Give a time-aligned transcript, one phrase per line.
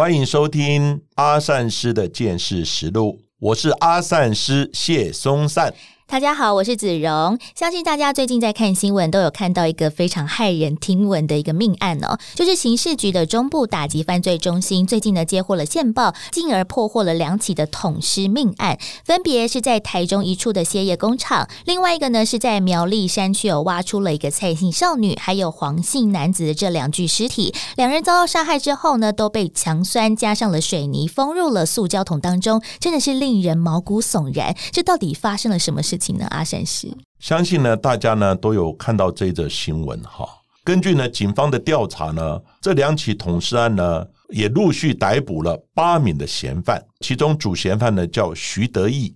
[0.00, 5.74] 欢迎收听阿善师的见识实录，我是阿善师谢松善。
[6.10, 7.38] 大家好，我是子荣。
[7.54, 34.56] 相信大家最近在看新闻，都有看到一个非常骇人听闻的一个命案哦，就是刑事局的中部打击犯罪中心最近呢接获了线报，进而破获了两起的捅尸命案，分别是在台中一处的歇业工厂，另外一个呢是在苗栗山区有挖出了一个蔡姓少女还有黄姓男子的这两具尸体，两人遭到杀害之后呢，都被强酸加上了水泥封入了塑胶桶当中，真的是令人毛骨悚然。
[34.72, 35.99] 这到底发生了什么事？
[36.00, 36.26] 情呢？
[36.30, 36.88] 阿善师，
[37.20, 40.26] 相信呢，大家呢都有看到这则新闻哈。
[40.64, 49.14] 根据呢警方的调查呢，这两起捅尸案呢也陆续逮捕了八名的嫌犯，其中主嫌犯呢叫徐德义。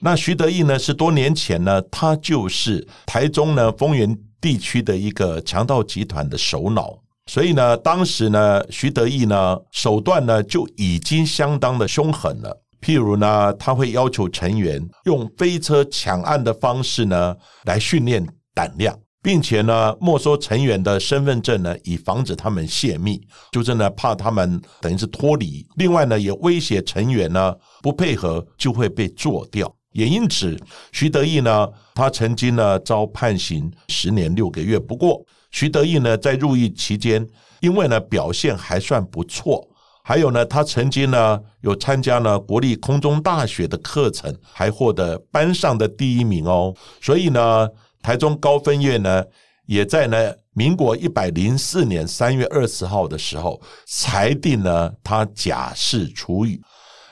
[0.00, 12.62] 那徐德义呢是多年前呢，他就是台中呢丰原地区的一个强盗集团的首脑，所以呢，当时呢徐德义呢手段呢就已经相当的凶狠了。
[12.80, 23.20] 譬如呢，他会要求成员用飞车抢案的方式呢，来训练胆量，并且呢，没收成员的身份证呢，以防止他们泄密，
[23.52, 25.66] 就是呢，怕他们等于是脱离。
[25.76, 29.74] 另外呢，也威胁成员呢，不配合就会被做掉。
[29.92, 30.56] 也因此，
[30.92, 34.78] 徐德义呢，他曾经呢遭判刑十年六个月。
[34.78, 37.26] 不过，徐德义呢在入狱期间，
[37.60, 39.66] 因为呢表现还算不错。
[40.08, 46.74] 还有呢，他曾经呢有参加呢国立空中大学的课程，还获得班上的第一名哦。
[46.98, 47.68] 所以呢，
[48.00, 49.22] 台中高分院呢
[49.66, 56.58] 也在呢民国一百零四年三月二十号的时候裁定呢他假释出狱。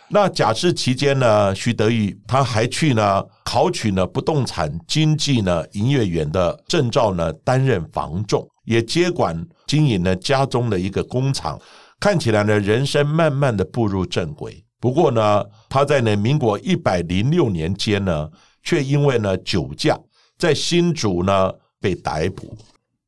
[0.09, 11.61] 那假释期间呢，徐德玉他还去呢考取呢不动产经济呢营业员的证照呢，担任房仲，也接管经营呢家中的一个工厂。
[11.99, 14.63] 看起来呢，人生慢慢的步入正轨。
[14.79, 18.31] 不过呢，他在呢民国一百零六年间呢，
[18.63, 19.99] 却因为呢酒驾，
[20.39, 22.57] 在新竹呢被逮捕。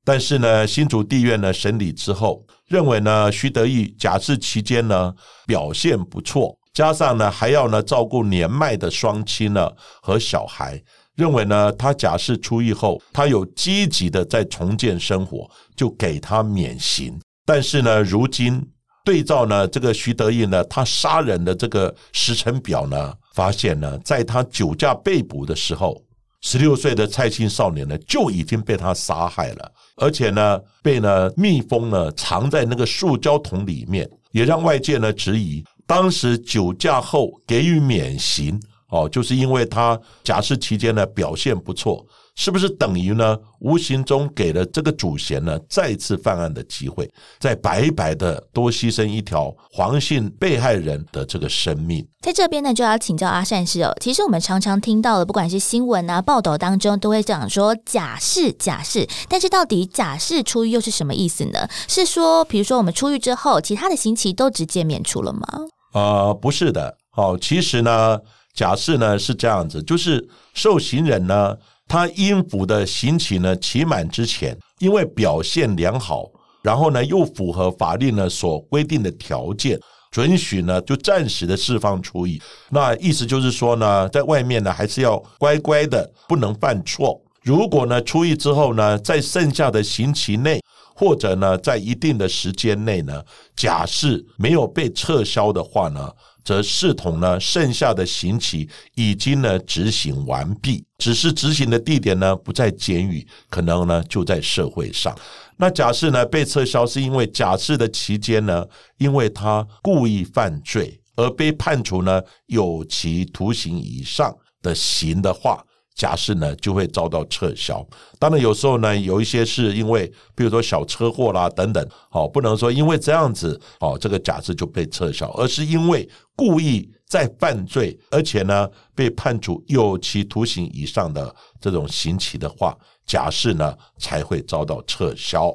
[0.03, 5.15] 但是呢，新竹地院呢审理之后，认为呢徐德义假释期间呢
[5.47, 9.70] 表现不错，加上呢还要呢照顾年迈的双亲呢
[10.00, 10.82] 和小孩，
[11.15, 17.20] 认为呢他假释出狱后，他有积极的在重建生活，就给他免刑。
[17.44, 18.66] 但是呢，如今。
[19.09, 25.99] 对照呢，这个徐德义呢，他杀人的这个时辰表呢，发现呢，在他酒驾被捕的时候，
[26.43, 38.61] 十六岁的蔡姓少年呢就已经被他杀害了，而且呢，被呢密封呢藏在那个塑胶桶里面，也让外界呢质疑，当时酒驾后给予免刑
[38.91, 42.05] 哦，就是因为他假释期间呢表现不错。
[42.38, 43.37] 是不是等于呢？
[43.59, 47.10] 无形中给了这个主嫌呢再次犯案的机会，
[47.41, 52.06] 再白白的多牺牲一条黄姓被害人的这个生命。
[52.21, 53.93] 在这边呢，就要请教阿善师哦。
[54.00, 59.05] 其实我们常常听到的，不管是新闻啊、报道当中，都会讲说假释、假释。
[59.28, 61.69] 但是到底假释出狱又是什么意思呢？
[61.88, 65.47] 是说，比如说我们出狱之后，其他的刑期都直接免除了吗？
[65.93, 66.97] 呃，不是的。
[67.16, 68.20] 哦，其实呢，
[68.55, 71.56] 假释呢是这样子，就是受刑人呢。
[71.88, 76.26] 他应服的刑期呢期满之前，因为表现良好，
[76.62, 82.41] 然后呢又符合法律呢所规定的条件，准许呢就暂时的释放出狱。
[82.71, 87.19] 那意思就是说呢，在外面呢还是要乖乖的，不能犯错。
[87.43, 90.60] 如果呢出狱之后呢，在剩下的刑期内，
[90.94, 93.25] 或者呢在一定的时间内呢，
[93.56, 96.12] 假释没有被撤销的话呢。
[96.49, 105.15] 则视同呢，剩下的刑期已经呢执行完毕，只是执行的地点呢不在监狱，可能呢就在社会上。
[105.59, 108.67] 那假释呢被撤销，是因为假释的期间呢，
[108.97, 115.62] 因为他故意犯罪而被判处呢有期徒刑以上的刑的话。
[115.99, 117.87] 假释呢就会遭到撤销。
[118.21, 135.53] 当然有时候呢有一些是因为，比如说小车祸啦等等，好不能说因为这样子，哦这个假释就被撤销，而是因为故意在犯罪，而且呢被判处有期徒刑以上的这种刑期的话，假释呢才会遭到撤销。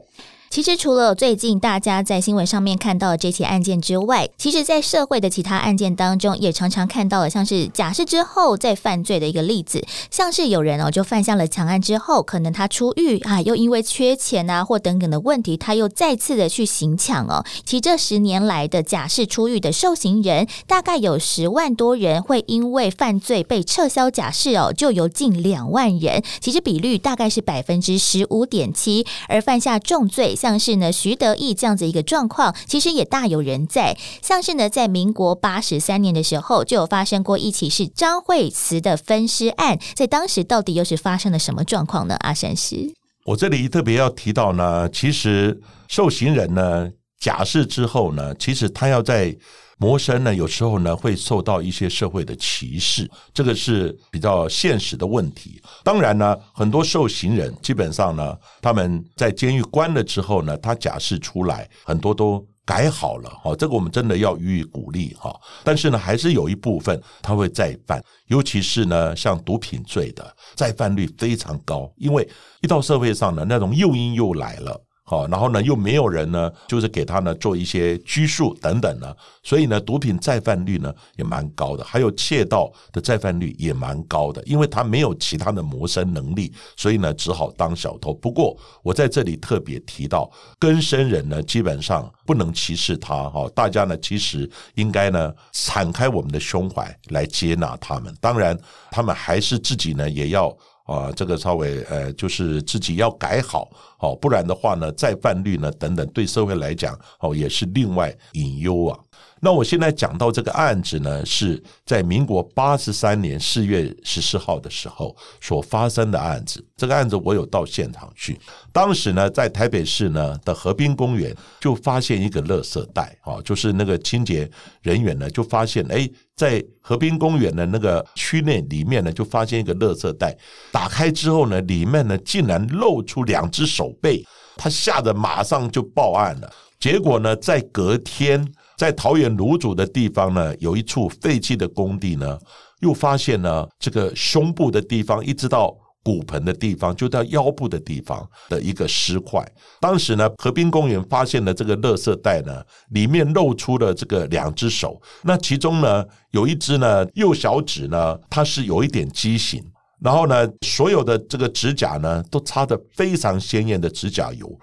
[0.53, 17.43] 其实除了最近大家在新闻上面看到的这起案件之外，其实，在社会的其他案件当中，也常常看到了像是假释之后再犯罪的一个例子，像是有人哦就犯下了强案之后，可能他出狱啊，又因为缺钱啊或等等的问题，他又再次的去行抢哦。
[17.65, 30.35] 其实这十年来的假释出狱的受刑人，大概有十万多人会因为犯罪被撤销假释哦，就有近两万人，其实比率大概是百分之十五点七，而犯下重罪。
[30.43, 33.97] 像是呢，徐德义这样子一个状况，其实也大有人在。
[34.21, 39.79] 像是呢，在民国八十三年的时候，就有发生过一起是张惠慈的分尸案。
[39.95, 42.17] 在当时，到底又是发生了什么状况呢？
[42.19, 42.93] 阿山师，
[43.23, 46.89] 我这里特别要提到呢，其实受刑人呢
[47.21, 49.33] 假释之后呢，其实他要在。
[49.83, 55.61] 魔生呢，有时候呢会受到一些社会的歧视，这个是比较现实的问题。
[55.83, 63.29] 当然呢，很多受刑人基本上呢，他们在监狱关了之后呢，他假释出来，很多都改好了。
[63.43, 65.37] 哈，这个我们真的要予以鼓励哈。
[65.65, 72.25] 但是呢，还是有一部分他会再犯，尤其是呢，像毒品罪的再犯率非常高，因为
[72.61, 74.81] 一到社会上呢，那种诱因又来了。
[75.05, 79.13] 好，然后呢，又没有人呢，就是给他呢做一些拘束等等呢，
[79.43, 88.13] 所以呢，毒品再犯率呢也蛮高的，还有窃盗的再犯率也蛮高的，因为他没有其他的谋生能力，所以呢，只好当小偷。
[88.13, 98.57] 不过我在这里特别提到，根生人呢，基本上不能歧视他哈，大家呢其实应该呢敞开我们的胸怀来接纳他们，当然
[98.89, 100.57] 他们还是自己呢也要。
[100.83, 103.69] 啊，这个稍微呃，就是自己要改好，
[103.99, 108.99] 哦，不然的话呢，再犯率呢等等，对社会来讲，哦，也是另外隐忧啊。
[109.39, 116.65] 那我现在讲到这个案子呢，是在民国八十三年四月十四号的时候所发生的案子。
[116.77, 118.39] 这个案子我有到现场去，
[118.71, 124.49] 当时呢，在台北市呢的河滨公园就发现一个垃圾袋，啊，就是那个清洁
[124.81, 130.33] 人员呢就发现，哎，在河滨公园的那个区内里面呢，就发现一个垃圾袋，
[130.71, 134.25] 打开之后呢，里面呢竟然露出两只手背，
[134.55, 136.49] 他吓得马上就报案了。
[136.79, 138.53] 结果呢，在隔天。
[138.83, 142.37] 在桃园芦竹的地方呢，有一处废弃的工地呢，
[142.81, 149.41] 又发现呢，这个胸部的地方一直到骨盆的地方，就到腰部的地方的一个尸块。
[149.79, 159.63] 当时呢，河滨公园发现了这个垃圾袋呢，里面露出了这个两只手，那其中呢，有一只呢右小指呢，它是有一点畸形，
[160.01, 164.59] 然后呢，所有的这个指甲呢，都擦得非常鲜艳的指甲油。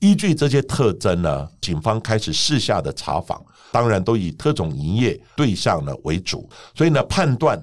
[0.00, 3.40] 依据这些特征呢，警方开始私下的查访。
[3.72, 7.56] 当然都以特种营业对象呢为主，所以呢判断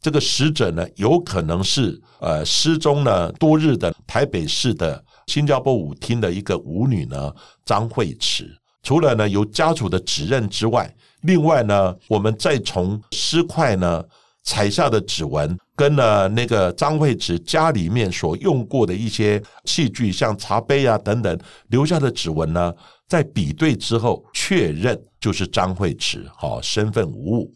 [0.00, 7.30] 这个死者呢有可能是呃失踪呢多日的台北市的新加坡舞厅的一个舞女呢
[7.62, 8.50] 张慧慈。
[8.82, 10.90] 除了呢由家属的指认之外，
[11.20, 14.02] 另外呢我们再从尸块呢
[14.50, 21.38] 采下的指纹跟呢那个张慧慈家里面所用过的一些器具，像茶杯啊等等
[21.68, 22.74] 留下的指纹呢。
[23.10, 27.52] 在比对之后确认就是张慧慈，好身份无误。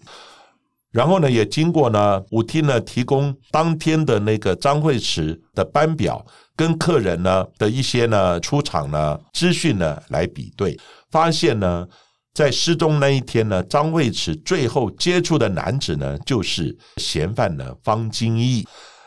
[0.90, 6.24] 然后呢，也经过呢舞厅呢提供当天的那个张慧慈的班表
[6.56, 10.76] 跟客人呢的一些呢出场呢资讯呢来比对，
[11.12, 11.86] 发现呢
[12.34, 18.66] 在失踪那一天呢，张慧慈最后接触的男子呢就是嫌犯呢方金义。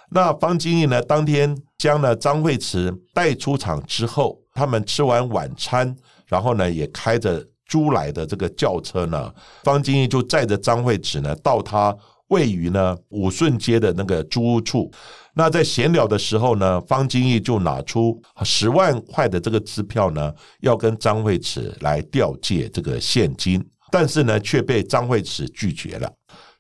[0.10, 5.96] 那方金义呢当天将呢张慧慈带出场之后，他们吃完晚餐。
[6.30, 11.96] 然后呢，也开着租来的这个轿车呢，方金义就载着张惠慈呢，到他
[12.30, 14.92] 位于呢武顺街的那个租屋处。
[15.34, 26.12] 那在闲聊的时候呢，方金义就拿出十万块的这个支票呢，要跟张惠慈来调借这个现金，但是呢，却被张惠慈拒绝了。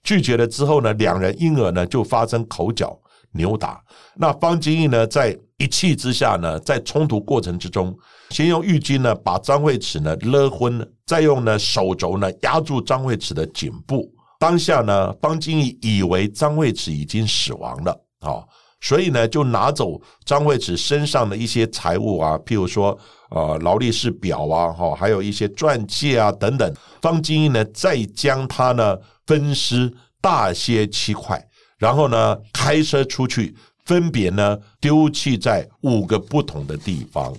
[0.03, 2.97] 拒绝了之后呢，两人因而呢就发生口角
[3.31, 3.83] 扭打。
[4.15, 7.97] 那方金义呢，在一气之下呢，在冲突过程之中。
[8.29, 14.13] 先用浴巾呢把张惠慈呢勒昏，再用呢手肘呢压住张惠慈的颈部。
[14.39, 18.43] 当下呢，方金义以为张惠子已经死亡了啊，
[18.81, 22.97] 所以呢就拿走张惠子身上的一些财物啊，譬如说
[23.31, 26.73] 呃劳力士表啊，哈，还有一些钻戒啊等等。
[27.01, 29.91] 方金义呢再将他呢分尸
[30.21, 31.43] 大卸七块，
[31.79, 37.33] 然后呢开车出去，分别呢丢弃在五个不同的地方。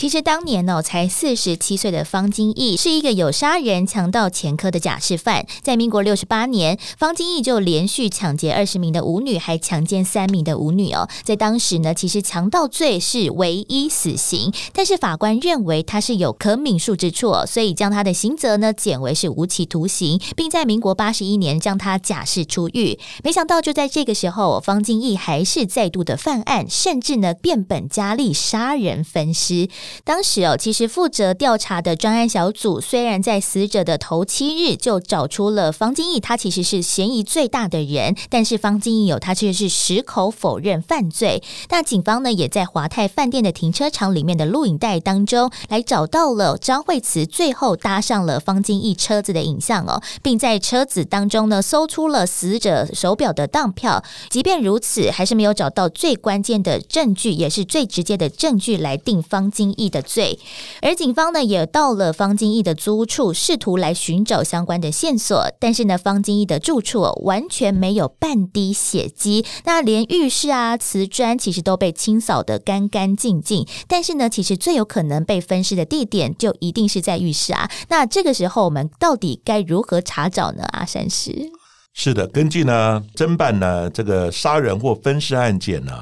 [0.00, 5.44] 其实当年呢，才四十七岁的方金义是一个有杀人、强盗前科的假释犯。
[5.60, 11.06] 在民国六十八年，方金义就连续抢劫二十名的舞女，还强奸三名的舞女哦。
[11.22, 22.98] 在当时呢，其实强盗罪是唯一死刑，但是法官认为他是有可悯恕之处，所以将他的刑责呢减为是无期徒刑，并在民国八十一年将他假释出狱。
[23.22, 29.68] 没想到就在这个时候，方金义还是再度的犯案，甚至呢变本加厉杀人分尸。
[30.04, 41.42] 当时哦，其实负责调查的专案小组虽然在死者的头七日就找出了方金义，他其实是嫌疑最大的人，但是方金义有他却是矢口否认犯罪。
[41.68, 54.02] 那警方呢，也在华泰饭店的停车场里面的录影带当中，来找到了张惠慈最后搭上了方金义车子的影像哦，并在车子当中呢搜出了死者手表的当票。
[54.28, 60.00] 即便如此，还是没有找到最关键的证据，也是最直接的证据来定方金义的。
[60.02, 60.40] 罪，
[60.80, 73.64] 而警方呢也到了方金义的租处，试图来寻找相关的线索，但是呢，方金义的住处完全没有半滴血迹，那连浴室啊、瓷砖其实都被清扫的干干净净。
[73.86, 77.70] 但是呢，其实最有可能被分尸的地点就一定是在浴室啊。
[77.88, 80.64] 那这个时候，我们到底该如何查找呢？
[80.72, 81.50] 阿山师
[81.92, 85.92] 是的，根据呢侦办呢这个杀人或分尸案件呢，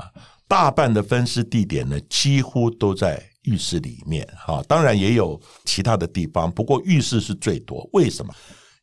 [0.47, 3.23] 大半的分尸地点呢几乎都在。
[3.49, 7.88] 浴室里面，哈，当然也有其他的地方，不过浴室是最多。
[7.93, 8.35] 为什么？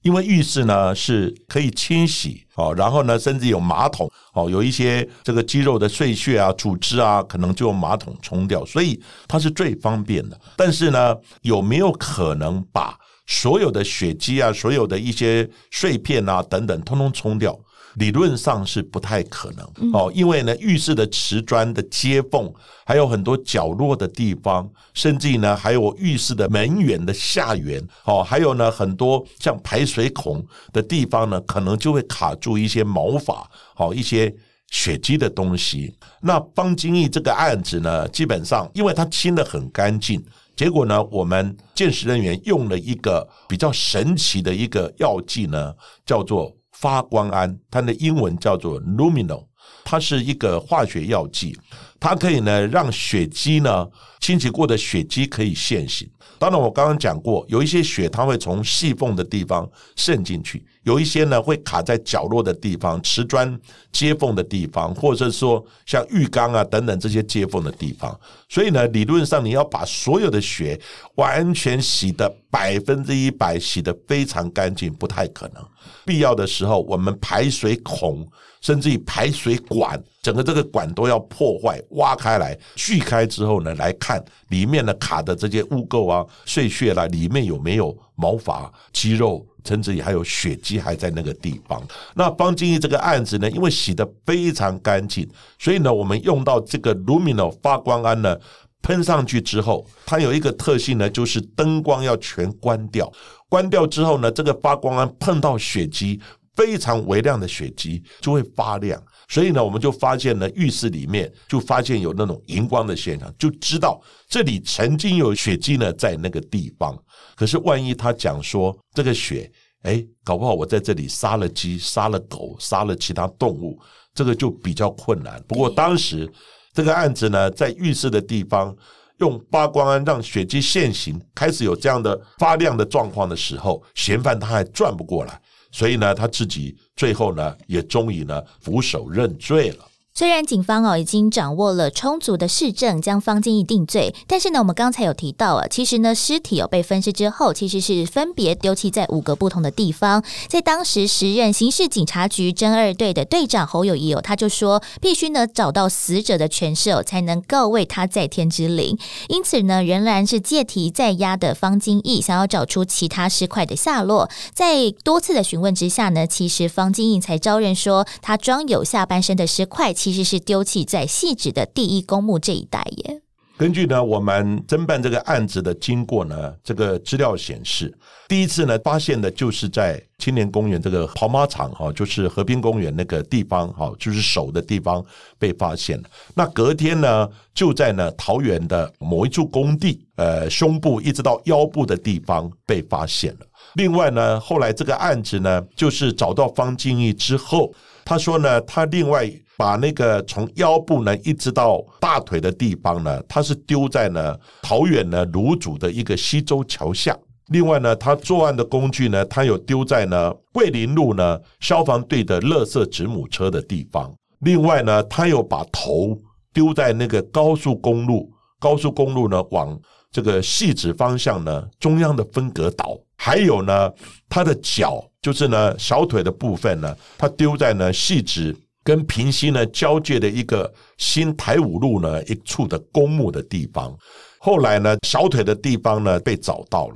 [0.01, 10.39] 因为浴室呢是可以清洗，哦，然后呢，甚至有马桶，哦，有一些这个肌肉的碎屑啊、组织啊，可能就用马桶冲掉，所以它是最方便的。
[10.55, 12.95] 但是呢，有没有可能把
[13.25, 17.59] 所有的血迹啊、所有的一些碎片啊等等，通通冲掉？
[17.95, 22.53] 理论上是不太可能哦，因为呢，浴室的瓷砖的接缝，
[22.85, 34.33] 还有很多角落的地方，甚至呢，还有浴室的门缘的下缘，哦，还有呢，很多像排水孔的地方呢，可能就会卡住一些毛发，好一些
[34.71, 35.95] 血迹的东西。
[36.21, 40.21] 那方金义这个案子呢，基本上因为他清的很干净，
[40.53, 45.73] 结果呢，我们鉴识人员用了一个比较神奇的一个药剂呢，
[46.05, 46.53] 叫做。
[46.77, 49.45] 发光胺，它的英文叫做 Lumino，
[49.83, 51.57] 它是一个化学药剂，
[51.99, 53.87] 它可以呢让血迹呢
[54.19, 56.09] 清洗过的血迹可以现形。
[56.37, 63.57] 当然，我刚刚讲过，有一些血它会从细缝的地方渗进去，有一些呢会卡在角落的地方、瓷砖
[63.93, 68.19] 接缝的地方，或者说像浴缸啊等等这些接缝的地方。
[68.49, 70.79] 所以呢，理论上你要把所有的血
[71.15, 75.65] 完全洗的百分之一百洗的非常干净，不太可能。
[76.03, 78.27] 必要的时候，我们排水孔。
[78.61, 91.79] 甚至于排水管，整个这个管都要破坏、挖开来、锯开之后呢，来看里面的卡的这些污垢啊、碎屑啦，里面有没有毛发、肌肉，甚至于还有血迹还在那个地方。
[92.15, 95.29] 那方金义这个案子呢，因为洗的非常干净，
[95.59, 98.35] 所以呢，我们用到这个 Lumino 发光胺呢，
[98.81, 103.13] 喷上去之后，它有一个特性呢，就是灯光要全关掉。
[103.47, 106.19] 关掉之后呢，这个发光胺碰到血迹。
[106.55, 116.97] 非常微量的血迹就会发亮，所以呢，我们就发现呢，浴室里面就发现有那种荧光的现象，就知道这里曾经有血迹呢在那个地方。
[117.35, 123.77] 可是万一他讲说这个血，哎，搞不好我在这里杀了鸡、杀了狗、杀了其他动物，
[124.13, 125.43] 这个就比较困难。
[125.47, 126.31] 不过当时
[126.73, 128.73] 这个案子呢，在浴室的地方
[129.17, 135.41] 用发光胺让血迹现形，开始有这样的发亮的状况的时候，嫌犯他还转不过来。
[135.75, 139.85] 所以呢，他自己最后呢，也终于呢，俯首认罪了。
[140.17, 150.23] 虽然警方哦已经掌握了充足的市证，将方金义定罪，但是呢，我们刚才有提到啊，其实呢，尸体有被分尸之后，其实是分别丢弃在五个不同的地方。
[150.47, 158.97] 在当时，时任刑事警察局侦二队的队长侯友谊哦，他就说，必须呢找到死者的全尸哦，才能够慰他在天之灵。
[159.27, 164.29] 因此呢，仍然是借题在押的方金义，想要找出其他尸块的下落。
[164.53, 169.93] 在多次的询问之下呢，其实方金义才招认说，他装有下半身的尸块。
[170.05, 173.23] 其实是丢弃在细致的第一公墓这一带耶。
[173.57, 177.91] 根据呢，我们侦办这个案子的经过呢，这个资料显示，
[178.27, 185.03] 第一次呢发现的就是在青年公园这个跑马场哈，就是河滨公园那个地方哈，就是手的地方
[185.39, 186.03] 被发现了。
[186.35, 193.47] 那隔天呢，就在呢桃园的某一处工地，呃，胸部一直到腰部的地方被发现了。
[193.73, 197.73] 另外呢，后来这个案子呢，就是找到方静义之后。
[198.07, 207.17] 他说呢，他另外把那个从腰部呢一直到大腿的地方呢，他是丢在呢桃园呢芦竹的一个西洲桥下。
[207.49, 214.11] 另外呢，他作案的工具呢，他有丢在呢桂林路呢消防队的垃圾子母车的地方。
[214.39, 216.19] 另外呢，他有把头
[216.51, 219.79] 丢在那个高速公路，高速公路呢往
[220.11, 222.97] 这个细指方向呢中央的分隔岛。
[223.15, 223.91] 还有呢，
[224.27, 228.55] 他的脚就是呢小腿的部分呢，他丢在呢细指
[228.85, 233.93] 跟平西呢交界的一个新台五路呢一处的公墓的地方。
[234.39, 236.95] 后来呢，小腿的地方呢被找到了。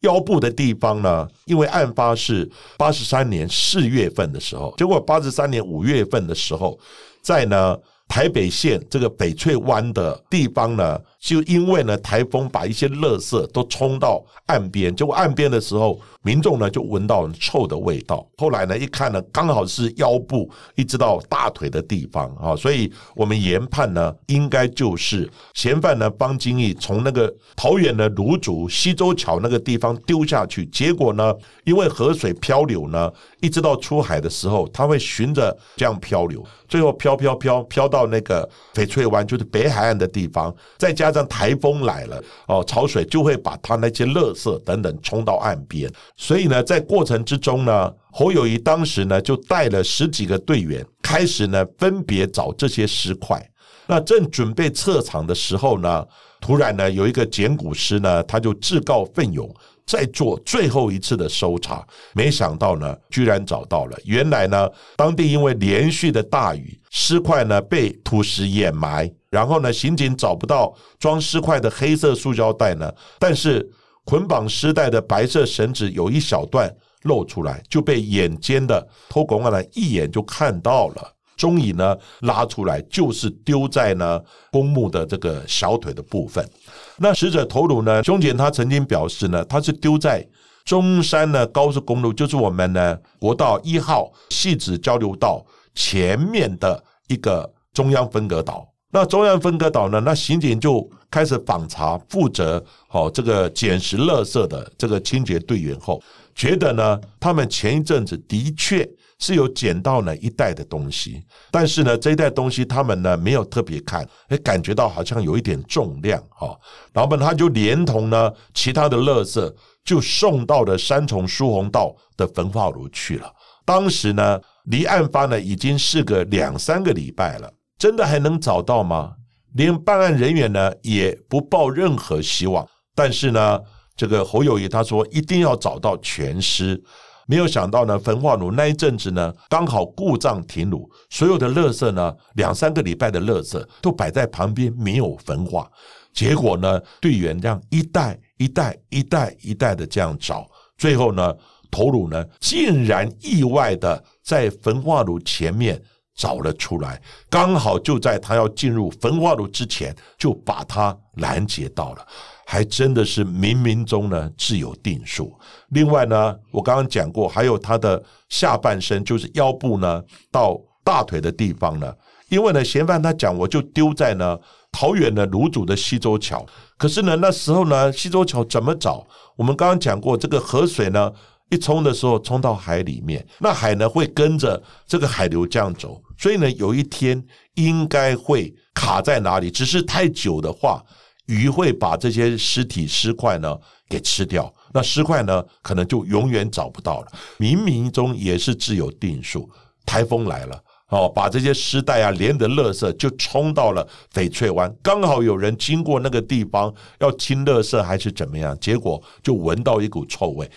[0.00, 1.26] 腰部的地方呢？
[1.44, 6.78] 因为案发是八十三年四月份的时候，结果八十三年五月份的时候，
[7.20, 7.76] 在呢。
[8.06, 18.26] 台北县这个翡翠湾的地方呢，就因为呢台风把一些垃圾都冲到岸边，结果岸边的时候，民众呢就闻到臭的味道。
[18.38, 33.12] 后来呢一看呢，刚好是腰部一直到大腿的地方啊，所以我们研判呢，应该就是嫌犯呢方金义从那个桃园的芦竹西洲桥那个地方丢下去，结果呢，因为河水漂流呢，
[33.42, 36.42] 一直到出海的时候，他会循着这样漂流。
[36.66, 45.88] 最后飘飘飘飘到那个翡翠湾，就是北海岸的地方，再加上台风来了，哦，潮水就会把它那些垃圾等等冲到岸边。
[46.16, 53.40] 所以呢，在过程之中呢，侯友谊当时呢就带了十几个队员，开始呢分别找这些尸块。
[53.86, 56.06] 那正准备撤场的时候呢，
[56.40, 59.48] 突然呢有一个捡骨师呢，他就自告奋勇。
[59.86, 63.98] 再做最后一次的搜查，没想到呢，居然找到了。
[64.06, 64.66] 原来呢，
[64.96, 73.70] 当地因为连续的大雨，尸块呢被土石掩埋，然后呢，刑警找不到装尸块的黑色塑胶袋呢，但是
[74.04, 76.70] 捆绑尸袋的白色绳子有一小段
[77.02, 81.10] 露出来，就被眼尖的偷狗案呢一眼就看到了。
[81.36, 84.20] 终于呢，拉出来就是丢在呢
[84.52, 86.48] 公墓的这个小腿的部分。
[86.96, 90.24] 那死者头颅呢，凶检他曾经表示呢，他是丢在
[90.64, 95.44] 中山呢高速公路，就是我们呢国道一号细子交流道
[95.74, 98.66] 前面的一个中央分隔岛。
[98.94, 106.00] 那中央分割岛呢，那刑警就开始访查负责好这个捡拾垃圾的这个清洁队员后，
[106.32, 108.88] 觉得呢，他们前一阵子的确。
[109.20, 116.58] 是有捡到呢一袋的东西，但是呢这一袋东西他们呢没有特别看，哎感觉到好像有一点重量哈，
[116.92, 119.54] 然后呢他就连同呢其他的垃圾
[119.84, 123.32] 就送到了三重疏洪道的焚化炉去了。
[123.64, 129.14] 当时呢离案发呢已经是个两三个礼拜了，真的还能找到吗？
[129.54, 132.66] 连办案人员呢也不抱任何希望。
[132.94, 133.60] 但是呢
[133.96, 136.82] 这个侯友谊他说一定要找到全尸。
[137.26, 145.66] 没有想到呢，焚化炉那一阵子呢，刚好故障停炉，所有的垃圾呢，两三个礼拜的垃圾都摆在旁边没有焚化。
[146.12, 151.34] 结果呢，队员这样一袋一袋一袋一袋的这样找，最后呢，
[151.70, 155.82] 头颅呢竟然意外的在焚化炉前面
[156.16, 162.06] 找了出来，刚好就在他要进入焚化炉之前，就把他拦截到了。
[162.46, 165.32] 还真的是冥冥中呢自有定数。
[165.70, 171.92] 另外呢，我刚刚讲过，还有他的下半身，就是腰部呢到大腿的地方呢。
[172.28, 174.38] 因为呢，嫌犯他讲，我就丢在呢
[174.70, 176.44] 桃园的卤煮的西洲桥。
[176.76, 179.06] 可是呢，那时候呢，西洲桥怎么找？
[179.36, 181.10] 我们刚刚讲过，这个河水呢
[181.50, 187.24] 一冲的时候冲到海里面，那海呢会跟着这个海流这样走，所以呢，有一天
[187.54, 189.50] 应该会卡在哪里。
[189.50, 190.82] 只是太久的话。
[191.26, 197.06] 鱼会把这些尸体尸块呢给吃掉，那尸块呢可能就永远找不到了。
[197.38, 199.48] 冥冥中也是自有定数，
[199.86, 210.50] 台风来了哦，把这些尸袋啊连着垃圾就冲到了翡翠湾，刚好有人经过那个地方要清垃圾还是怎么样，结果就闻到一股臭味，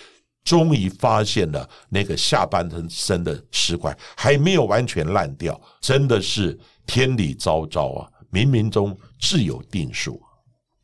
[0.48, 10.22] 终于发现了那个下半身的尸块还没有完全烂掉，真的是天理昭昭啊，冥冥中自有定数。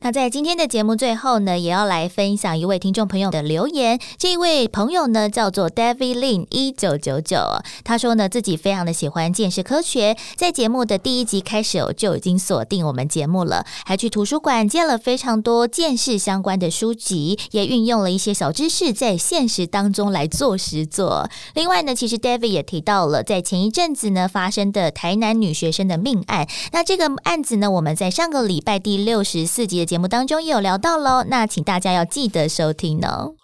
[0.04, 3.98] 那在今天的节目最后呢，也要来分享一位听众朋友的留言。
[4.18, 7.38] 这一位朋友呢，叫做 David Lin 一九九九。
[7.86, 21.30] 他说呢，自己非常的喜欢见识科学，在节目的第一集开始就已经锁定我们节目了，还去图书馆借了非常多见识相关的书籍，也运用了一些小知识在现实当中来做实做。
[21.54, 26.46] 另外呢，其实 David 也提到了在前一阵子呢发生的台南女学生的命案。
[26.74, 29.93] 那这个案子呢，我们在上个礼拜第六十四集的。
[29.94, 33.36] 节目当中也有聊到喽，那请大家要记得收听哦。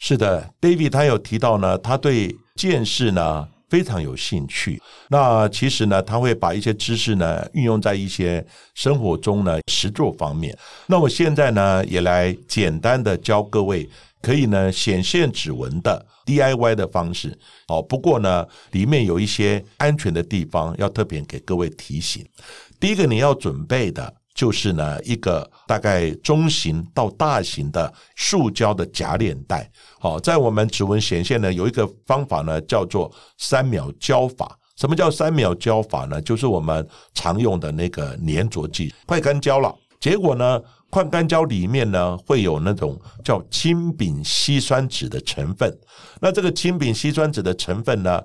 [0.00, 4.80] 是的，David 他有提到呢，他对见识呢非常有兴趣。
[5.10, 10.56] 那其实呢，他会把一些知识呢运用在一些生活中呢实作方面。
[10.86, 13.86] 那我现在呢也来简单的教各位，
[14.22, 17.38] 可以呢显现指纹的 DIY 的方式。
[17.68, 22.26] 哦，不过呢里面有一些安全的地方要特别给各位提醒。
[22.80, 24.14] 第一个你要准备的。
[24.34, 29.70] 就是呢，一个大概中型到大型的塑胶的夹链袋。
[29.98, 34.56] 好，在我们指纹显现呢，有一个方法呢，叫做三秒胶法。
[34.76, 36.20] 什么叫三秒胶法呢？
[36.22, 39.74] 就是我们常用的那个粘着剂快干胶了。
[39.98, 45.78] 结果呢，快干胶里面呢会有那种叫氢丙烯酸酯的成分。
[46.20, 48.22] 那这个氢丙烯酸酯的成分呢，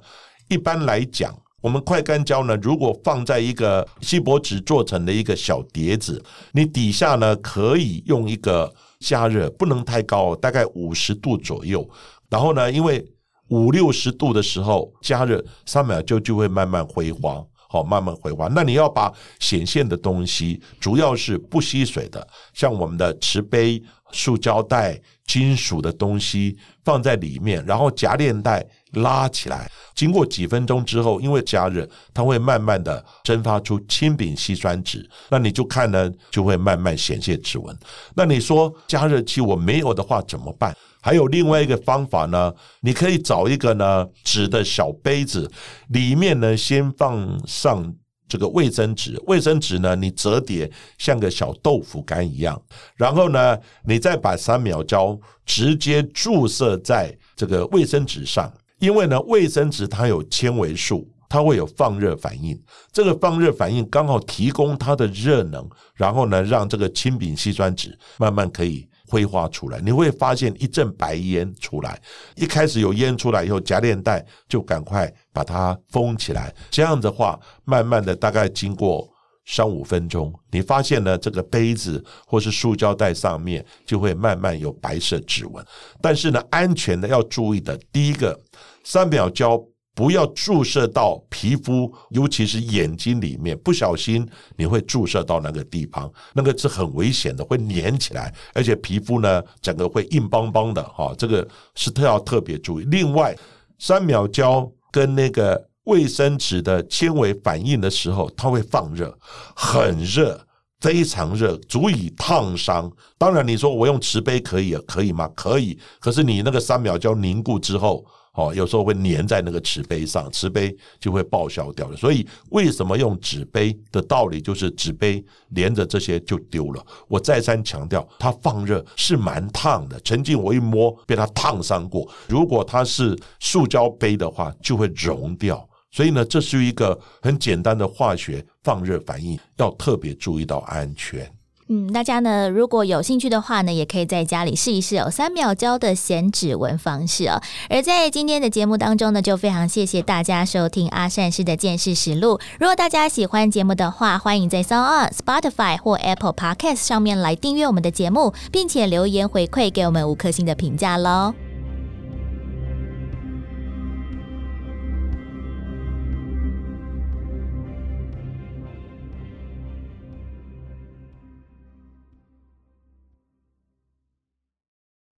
[0.47, 1.35] 一般来讲。
[1.65, 11.83] 我们快干胶呢，如果放在一个锡箔纸做成的一个小碟子，你底下呢可以用一个加热，不能太高，大概五十度左右。
[12.29, 13.03] 然后呢，因为
[13.47, 18.47] 五六十度的时候加热三秒就就会慢慢挥发，好，慢慢挥发。
[18.49, 28.65] 那你要把显现的东西，主要是不吸水的，像我们的瓷杯、塑胶袋、金属的东西放在里面，然后夹链袋。
[29.01, 35.05] 拉起来，经过几分钟之后，因为加热，它会慢慢的蒸发出氢丙烯酸酯。
[35.29, 37.77] 那你就看呢，就会慢慢显现指纹。
[38.15, 40.73] 那你说加热器我没有的话怎么办？
[41.01, 45.51] 还有另外一个方法呢，你可以找一个呢纸的小杯子，
[45.89, 47.93] 里面呢先放上
[48.27, 52.61] 这个卫生纸，卫生纸呢你折叠像个小豆腐干一样，
[52.95, 58.51] 然后呢你再把三秒胶直接注射在这个卫生纸上。
[58.79, 62.61] 因为呢，卫生纸它有纤维素，它会有放热反应。
[62.91, 69.79] 这个放热反应刚好提供它的热能，然后呢，让这个氢丙烯酸酯慢慢可以挥发出来。
[69.79, 71.99] 你会发现一阵白烟出来。
[72.35, 76.53] 一开始有烟出来以后，夹链袋就赶快把它封起来。
[76.69, 79.07] 这样的话，慢慢的大概经过
[79.45, 85.65] 三五分钟，你发现呢，这个杯子或是塑胶袋上面就会慢慢有白色指纹。
[86.01, 88.39] 但是呢，安全的要注意的，第一个。
[88.87, 89.59] 三秒胶
[89.95, 94.27] 不要注射到皮肤，尤其是眼睛里面，不小心
[94.57, 102.83] 你会注射到那个地方，那个是很危险的，会粘起来，而且皮肤呢整个会硬邦邦的哈，这个是特要特别注意。
[102.91, 103.33] 另外，
[103.79, 109.17] 三秒胶跟那个卫生纸的纤维反应的时候，它会放热，
[109.55, 110.37] 很热，
[110.81, 112.91] 非常热，足以烫伤。
[113.17, 115.29] 当然，你说我用瓷杯可以可以吗？
[115.33, 118.05] 可以，可是你那个三秒胶凝固之后。
[118.35, 121.95] 哦，有时候会粘在那个瓷杯上，瓷杯就会报销掉了。
[121.95, 126.85] 所以为什么用纸杯的道理就是纸杯连着这些就丢了。
[127.07, 132.07] 我再三强调，它放热是蛮烫的，曾经我一摸被它烫伤过。
[132.27, 135.67] 如果它是塑胶杯的话，就会融掉。
[135.91, 141.31] 所以呢，这是一个很简单的化学放热反应，要特别注意到安全。
[141.67, 147.41] 嗯，大家呢，如果有兴趣的话呢，也可以在家里试一试哦，三秒胶的显指纹方式哦。
[147.69, 152.39] 而在今天的节目当中呢，就非常谢谢大家收听阿善师的见识实录。
[152.59, 161.33] 如果大家喜欢节目的话，欢迎在 s o n Spotify 或 Apple Podcast 上面来订阅我们的节目，并且留言回馈给我们五颗星的评价喽。